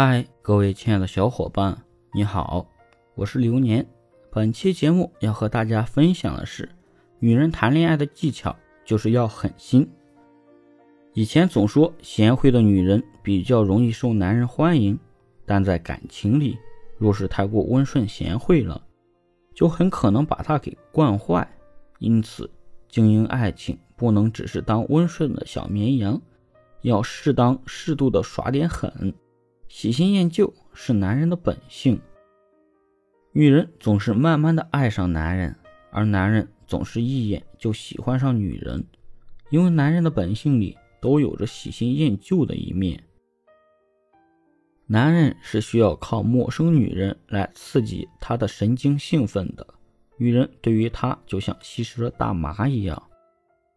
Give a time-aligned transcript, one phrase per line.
[0.00, 1.76] 嗨，各位亲爱的小伙伴，
[2.14, 2.64] 你好，
[3.16, 3.84] 我是流年。
[4.30, 6.68] 本期节目要和大家分享的是，
[7.18, 9.90] 女人谈恋爱的技巧就是要狠心。
[11.14, 14.96] 以前总说贤惠的女人比较容易受男人欢迎，
[15.44, 16.56] 但在感情里，
[16.96, 18.80] 若是太过温顺贤惠了，
[19.52, 21.44] 就很可能把她给惯坏。
[21.98, 22.48] 因此，
[22.88, 26.22] 经营爱情不能只是当温顺的小绵羊，
[26.82, 29.12] 要适当适度的耍点狠。
[29.68, 32.00] 喜新厌旧是男人的本性，
[33.32, 35.54] 女人总是慢慢的爱上男人，
[35.90, 38.82] 而男人总是一眼就喜欢上女人，
[39.50, 43.04] 因为男人的本性里都有着喜新厌旧的一面。
[44.86, 49.66] 男人是需要靠陌生女人来刺激他的神经兴奋的，
[50.16, 53.00] 女人对于他就像吸食了大麻一样，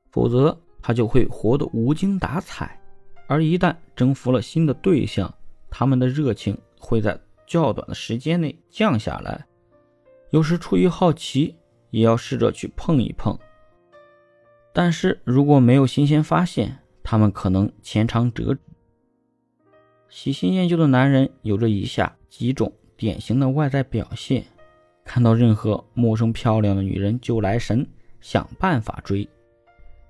[0.10, 2.82] 否则他就会活得无精打采，
[3.28, 5.32] 而一旦征服了新的对象。
[5.72, 9.46] 他们的热情会在较短的时间内降下来，
[10.30, 11.56] 有时出于好奇，
[11.90, 13.36] 也要试着去碰一碰。
[14.74, 18.60] 但是如果没有新鲜发现，他们可能浅尝辄止。
[20.08, 24.46] 喜新厌旧的男人有着以下几种典型的外在表现：
[25.04, 27.88] 看到任何陌生漂亮的女人就来神，
[28.20, 29.28] 想办法追；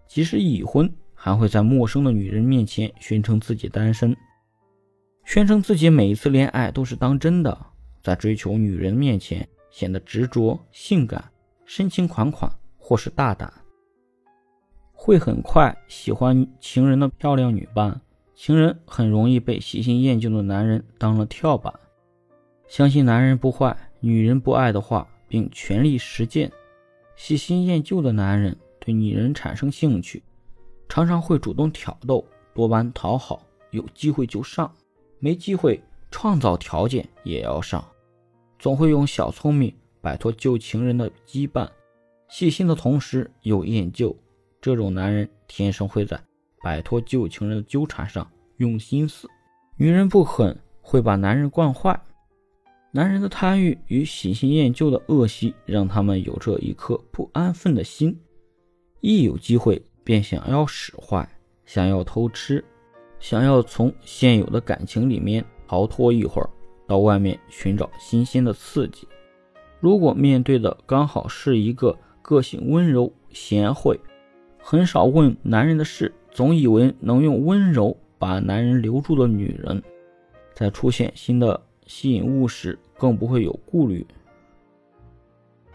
[0.07, 4.15] 即使已婚，还会在陌生的女人面前宣称自己单身。
[5.23, 7.57] 宣称自己每一次恋爱都是当真的，
[8.01, 11.31] 在追求女人面前显得执着、性感、
[11.65, 13.51] 深情款款，或是大胆，
[14.91, 18.01] 会很快喜欢情人的漂亮女伴，
[18.35, 21.73] 情人很容易被喜新厌旧的男人当了跳板，
[22.67, 26.51] 相信男人不坏，女人不爱的话，并全力实践。
[27.15, 30.23] 喜新厌旧的男人对女人产生兴趣，
[30.89, 34.69] 常常会主动挑逗，多半讨好，有机会就上。
[35.21, 37.87] 没机会创造条件也要上，
[38.57, 41.69] 总会用小聪明摆脱旧情人的羁绊，
[42.27, 44.13] 细心的同时又厌旧。
[44.59, 46.19] 这种男人天生会在
[46.63, 49.29] 摆脱旧情人的纠缠上用心思。
[49.77, 51.99] 女人不狠，会把男人惯坏。
[52.91, 58.19] 男人的贪欲与喜新厌旧的恶习，让他们有着一颗不安分的心，
[59.01, 61.29] 一有机会便想要使坏，
[61.63, 62.63] 想要偷吃。
[63.21, 66.49] 想要从现有的感情里面逃脱一会儿，
[66.87, 69.07] 到外面寻找新鲜的刺激。
[69.79, 73.97] 如果面对的刚好是一个个性温柔、贤惠、
[74.59, 79.81] 很少问男人的事，总以为能用温柔把男人留住的女人，
[80.53, 84.05] 在出现新的吸引物时，更不会有顾虑。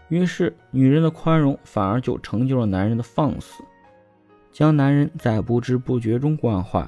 [0.09, 3.63] 于是，女人的宽容反而就成就了男人的放肆，
[4.51, 6.87] 将男人在不知不觉中惯坏。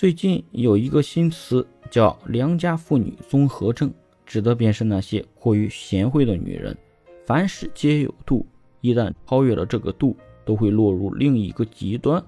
[0.00, 3.92] 最近有一个新词叫“良家妇女综合症”，
[4.24, 6.74] 指的便是那些过于贤惠的女人。
[7.26, 8.46] 凡事皆有度，
[8.80, 12.24] 一旦超越了这个度，都会落入另一个极端。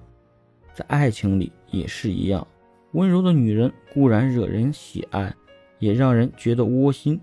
[0.71, 2.45] 在爱情里也是一样，
[2.91, 5.33] 温柔的女人固然惹人喜爱，
[5.79, 7.19] 也让人觉得窝心。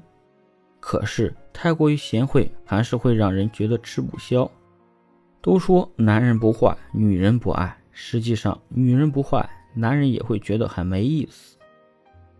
[0.80, 4.50] 可是太过于贤惠，还是会让人觉得吃不消。
[5.40, 9.48] 都说男人不坏，女人不爱，实际上女人不坏。
[9.74, 11.56] 男人也会觉得很没意思，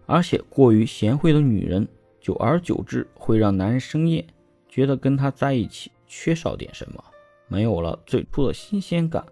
[0.06, 1.86] 而且过于贤惠的女人，
[2.20, 4.26] 久而久之会让男人生厌，
[4.68, 7.02] 觉得跟她在一起缺少点什么，
[7.48, 9.24] 没有了最初的新鲜感，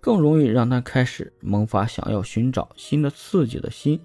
[0.00, 4.00] 更容易让他开始萌发想要寻找新的刺激的心。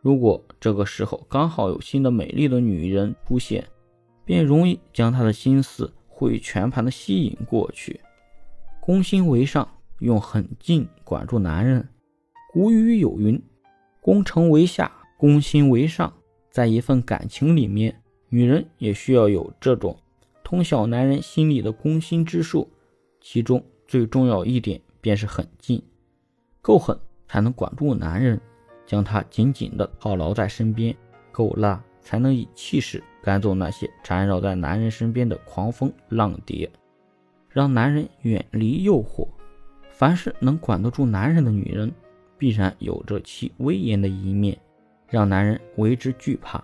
[0.00, 3.64] 如果这个时候刚好有新的美丽的女人出现，
[4.24, 8.00] 便容易将他的心思会全盘的吸引过去。
[8.80, 9.68] 攻心为上，
[10.00, 11.88] 用狠劲管住男人。
[12.52, 13.42] 古语有云
[13.98, 16.12] ：“攻城为下，攻心为上。”
[16.52, 17.98] 在一份感情里面，
[18.28, 19.96] 女人也需要有这种
[20.44, 22.68] 通晓男人心里的攻心之术。
[23.22, 25.82] 其中最重要一点便是狠劲，
[26.60, 26.94] 够狠
[27.26, 28.38] 才能管住男人，
[28.84, 30.94] 将他紧紧地套牢在身边；
[31.30, 36.70] 够辣才能以气势赶走那些缠绕在男人身边的狂风浪蝶，
[37.48, 39.26] 让男人远离诱惑。
[39.90, 41.90] 凡是能管得住男人的女人。
[42.42, 44.58] 必然有着其威严的一面，
[45.08, 46.60] 让男人为之惧怕。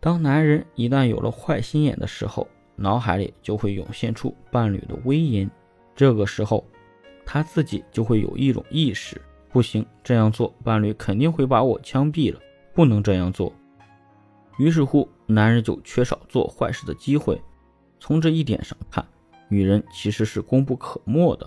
[0.00, 5.50] 当男人一旦有了坏心眼的时候，脑海里就会涌现出伴侣的威严。
[5.94, 6.66] 这个时候，
[7.26, 12.40] 他自己就会有一种意识：不行，这样做伴侣肯定会把我枪毙了，
[12.72, 13.52] 不能这样做。
[14.56, 17.38] 于是乎，男人就缺少做坏事的机会。
[17.98, 19.06] 从这一点上看，
[19.50, 21.46] 女人其实是功不可没的，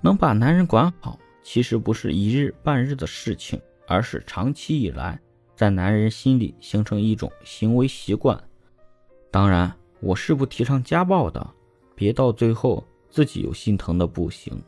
[0.00, 1.16] 能把男人管好。
[1.50, 5.18] 其实不是一日半日的事情，而是长期以来
[5.56, 8.38] 在男人心里形成一种行为习惯。
[9.30, 11.50] 当然，我是不提倡家暴的，
[11.94, 14.62] 别到最后自己又心疼的不行。